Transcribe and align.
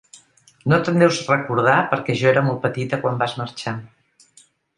No 0.71 0.77
te'n 0.87 0.95
deus 1.03 1.19
recordar 1.27 1.75
perquè 1.91 2.15
jo 2.23 2.31
era 2.31 2.43
molt 2.49 2.61
petita 2.65 3.01
quan 3.05 3.21
vas 3.21 3.37
marxar. 3.45 3.77